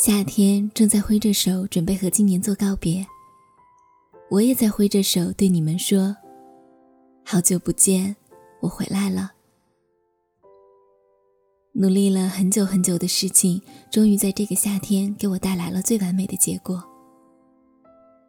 [0.00, 3.04] 夏天正在挥着手准备和今年做告别，
[4.30, 6.16] 我也在挥着手对你们说
[7.26, 8.14] ：“好久不见，
[8.60, 9.32] 我回来了。”
[11.74, 13.60] 努力了很久很久的事情，
[13.90, 16.80] 终于在这个夏天给我带来了最完美的结果。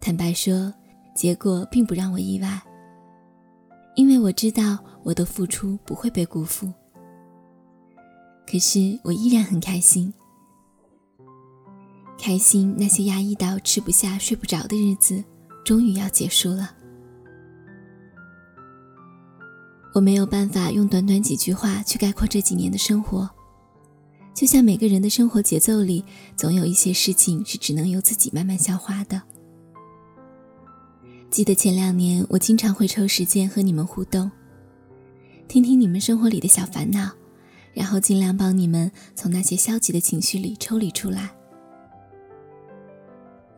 [0.00, 0.74] 坦白说，
[1.14, 2.60] 结果并不让我意外，
[3.94, 6.72] 因为我知道我的付出不会被辜负。
[8.50, 10.12] 可是我依然很开心。
[12.22, 15.24] 开心，那些压抑到吃不下、睡不着的日子，
[15.64, 16.72] 终于要结束了。
[19.92, 23.28] 我没有办法用短短几句话去概括这几年的生活，
[24.32, 26.04] 就像每个人的生活节奏里，
[26.36, 29.20] 总有一些事情是只能由自己慢慢消化的。
[31.28, 34.30] 记得前两年，我经常会抽时间和你们互动，
[35.48, 37.10] 听听你们生活里的小烦恼，
[37.74, 41.34] 然后尽量帮你们从那些消极的情绪里抽离出来。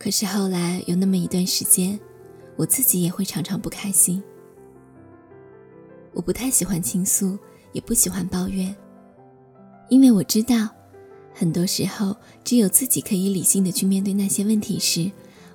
[0.05, 1.99] 可是后来有那么一段时间，
[2.57, 4.23] 我自己也会常常不开心。
[6.13, 7.39] 我不太喜欢倾诉，
[7.73, 8.77] 也不喜欢抱怨，
[9.89, 10.69] 因为我知道，
[11.33, 15.11] 很多时候只有自己可以理性的去面对那些问题时，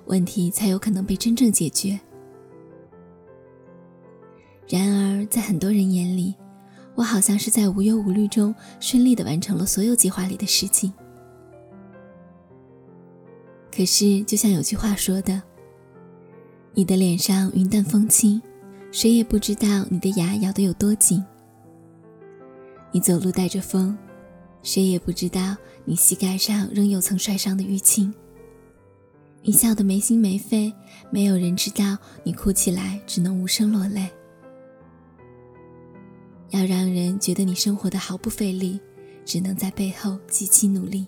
[0.06, 2.00] 问题才有可能被真正解决。
[4.68, 6.34] 然而，在很多人眼里，
[6.96, 10.92] 我好像是在无忧无虑中顺利的完成了所有计划里的事情。
[13.72, 15.40] 可是，就像有句话说的
[16.74, 18.42] ：“你的脸上云淡风轻，
[18.90, 21.22] 谁也不知道你的牙咬得有多紧；
[22.90, 23.96] 你走路带着风，
[24.62, 28.12] 谁也不知道你膝盖上仍有层摔伤的淤青；
[29.42, 30.72] 你笑得没心没肺，
[31.10, 34.10] 没有人知道你哭起来只能无声落泪。
[36.50, 38.80] 要让人觉得你生活的毫不费力，
[39.24, 41.06] 只能在背后极其努力。”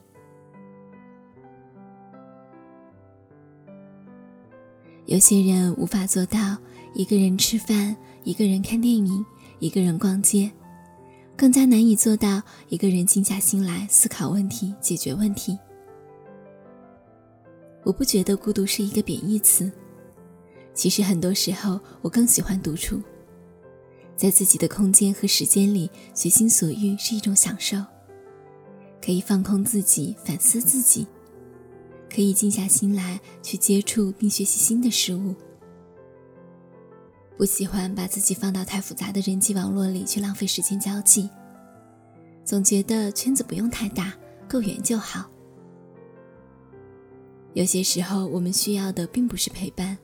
[5.12, 6.56] 有些人无法做到
[6.94, 9.22] 一个人吃饭、一个人看电影、
[9.58, 10.50] 一个人逛街，
[11.36, 15.58] 更加难以做到一个人静下心来思考问题、解决问题。
[17.84, 19.70] 我不觉得孤独是一个贬义词，
[20.72, 22.98] 其实很多时候我更喜欢独处，
[24.16, 27.76] 在自己的空间和时间里随心所欲是一种享受，
[29.04, 31.06] 可以放空自己、反思自己。
[32.12, 35.34] 可以静下心来去接触并学习新的事物。
[37.38, 41.28] 不喜欢把自己放到太复杂的人际网络里去浪费时间交际，
[42.44, 44.12] 总觉得圈子不用太大，
[44.46, 45.28] 够圆就好。
[47.54, 49.98] 有些时候，我们需要的并不是陪伴，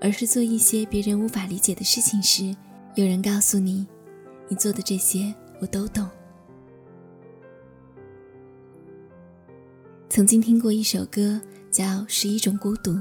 [0.00, 2.56] 而是做一些别人无法理解的事情时，
[2.94, 3.86] 有人告诉你
[4.48, 6.08] ：“你做的这些，我都懂。”
[10.10, 11.38] 曾经听过一首歌，
[11.70, 12.92] 叫《十一种孤独》。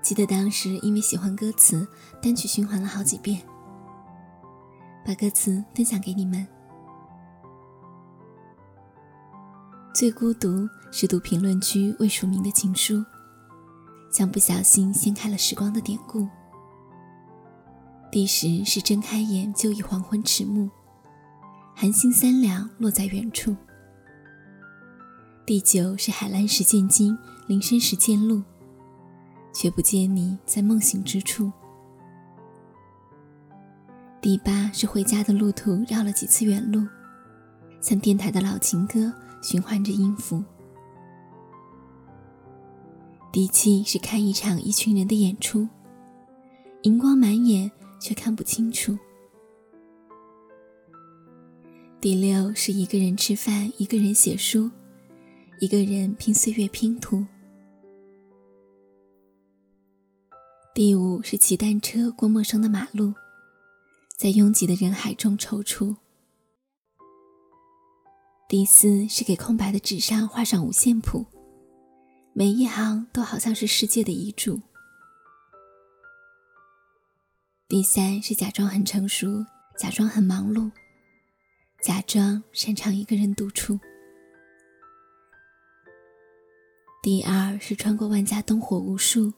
[0.00, 1.86] 记得当时因为喜欢歌词，
[2.22, 3.42] 单曲循环了好几遍。
[5.04, 6.46] 把歌词分享给你们。
[9.94, 13.04] 最孤独是读评论区未署名的情书，
[14.10, 16.26] 像不小心掀开了时光的典故。
[18.10, 20.70] 第十是睁开眼就已黄昏迟暮，
[21.74, 23.54] 寒星三两落在远处。
[25.46, 28.42] 第九是海蓝时见金，林深时见鹿，
[29.52, 31.52] 却不见你在梦醒之处。
[34.22, 36.88] 第八是回家的路途绕了几次远路，
[37.78, 39.12] 像电台的老情歌
[39.42, 40.42] 循环着音符。
[43.30, 45.68] 第七是看一场一群人的演出，
[46.84, 48.98] 荧光满眼却看不清楚。
[52.00, 54.70] 第六是一个人吃饭，一个人写书。
[55.64, 57.24] 一个人拼岁月拼图。
[60.74, 63.14] 第五是骑单车过陌生的马路，
[64.14, 65.96] 在拥挤的人海中踌躇。
[68.46, 71.24] 第四是给空白的纸上画上五线谱，
[72.34, 74.60] 每一行都好像是世界的遗嘱。
[77.68, 79.46] 第三是假装很成熟，
[79.78, 80.70] 假装很忙碌，
[81.82, 83.80] 假装擅长一个人独处。
[87.04, 89.34] 第二是穿过万家灯火无数，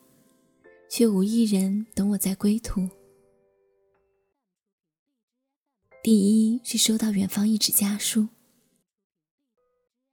[0.89, 2.89] 却无一人等我在归途。
[6.01, 8.29] 第一是收到远方一纸家书，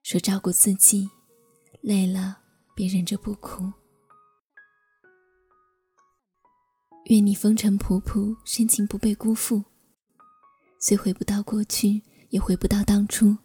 [0.01, 1.07] 说照顾自己，
[1.81, 2.39] 累了
[2.75, 3.71] 别忍着不哭。
[7.05, 9.63] 愿你风尘仆仆，深情不被辜负。
[10.79, 13.37] 虽回不到过去，也回不到当初。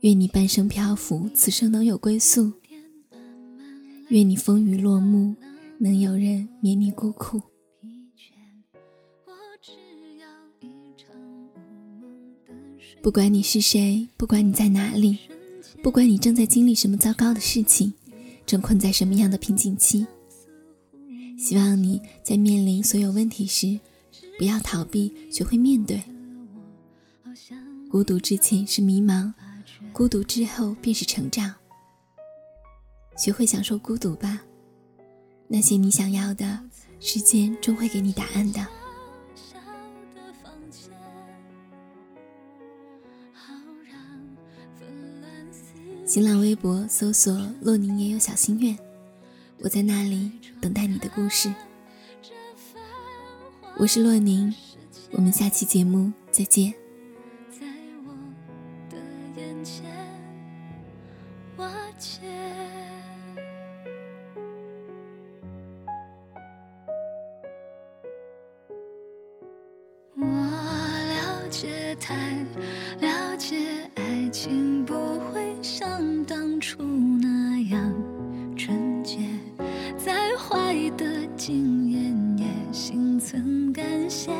[0.00, 2.52] 愿你半生漂浮，此生能有归宿；
[4.10, 5.34] 愿你风雨落幕，
[5.78, 7.42] 能有人免你孤苦。
[13.02, 15.18] 不管你是谁，不管你在哪里，
[15.82, 17.92] 不管你正在经历什么糟糕的事情，
[18.46, 20.06] 正困在什么样的瓶颈期，
[21.36, 23.80] 希望你在面临所有问题时，
[24.38, 26.00] 不要逃避，学会面对。
[27.90, 29.32] 孤独之前是迷茫。
[29.92, 31.52] 孤独之后便是成长，
[33.16, 34.40] 学会享受孤独吧。
[35.48, 36.60] 那些你想要的，
[37.00, 38.64] 时间终会给你答案的。
[46.06, 48.78] 新浪微博搜索“洛宁也有小心愿”，
[49.60, 50.30] 我在那里
[50.60, 51.52] 等待你的故事。
[53.76, 54.54] 我是洛宁，
[55.10, 56.72] 我们下期节目再见。
[70.14, 72.14] 我了解太
[73.00, 73.56] 了解
[73.96, 76.82] 爱情，不会像当初
[77.20, 77.92] 那样
[78.56, 79.18] 纯洁。
[79.96, 84.30] 再坏的经验也心存感谢。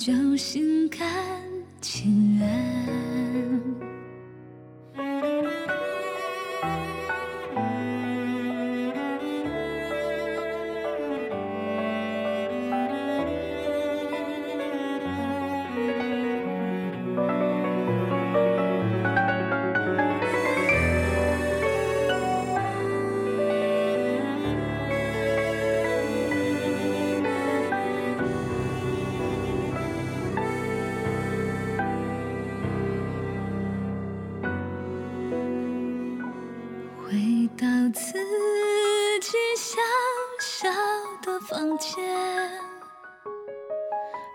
[0.00, 1.06] 就心甘
[1.82, 2.29] 情
[37.92, 38.12] 自
[39.20, 39.78] 己小
[40.40, 40.68] 小
[41.22, 41.96] 的房间，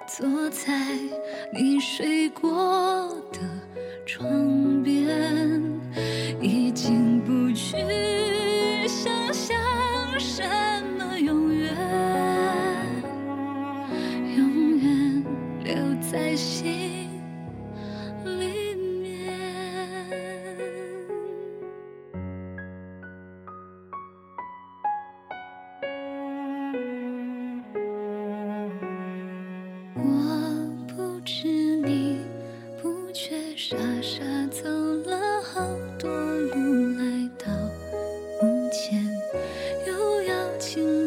[0.08, 0.74] 坐在
[1.54, 3.40] 你睡过的
[4.06, 4.28] 床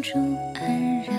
[0.00, 1.17] 中安然。